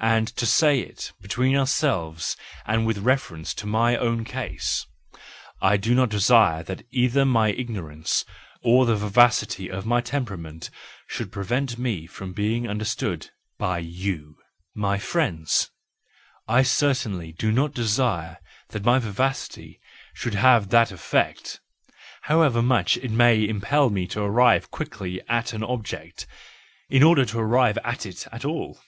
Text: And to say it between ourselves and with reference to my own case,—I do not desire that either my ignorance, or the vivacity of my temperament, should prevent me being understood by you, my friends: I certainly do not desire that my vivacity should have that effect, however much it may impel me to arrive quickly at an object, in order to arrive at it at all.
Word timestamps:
And 0.00 0.26
to 0.36 0.46
say 0.46 0.80
it 0.80 1.12
between 1.20 1.54
ourselves 1.54 2.34
and 2.64 2.86
with 2.86 2.96
reference 2.96 3.52
to 3.52 3.66
my 3.66 3.94
own 3.94 4.24
case,—I 4.24 5.76
do 5.76 5.94
not 5.94 6.08
desire 6.08 6.62
that 6.62 6.86
either 6.90 7.26
my 7.26 7.48
ignorance, 7.50 8.24
or 8.62 8.86
the 8.86 8.96
vivacity 8.96 9.70
of 9.70 9.84
my 9.84 10.00
temperament, 10.00 10.70
should 11.06 11.30
prevent 11.30 11.76
me 11.76 12.08
being 12.34 12.66
understood 12.66 13.28
by 13.58 13.76
you, 13.80 14.38
my 14.74 14.96
friends: 14.96 15.70
I 16.48 16.62
certainly 16.62 17.32
do 17.32 17.52
not 17.52 17.74
desire 17.74 18.38
that 18.68 18.82
my 18.86 18.98
vivacity 18.98 19.78
should 20.14 20.36
have 20.36 20.70
that 20.70 20.90
effect, 20.90 21.60
however 22.22 22.62
much 22.62 22.96
it 22.96 23.10
may 23.10 23.46
impel 23.46 23.90
me 23.90 24.06
to 24.06 24.22
arrive 24.22 24.70
quickly 24.70 25.20
at 25.28 25.52
an 25.52 25.62
object, 25.62 26.26
in 26.88 27.02
order 27.02 27.26
to 27.26 27.38
arrive 27.40 27.76
at 27.84 28.06
it 28.06 28.26
at 28.32 28.42
all. 28.46 28.80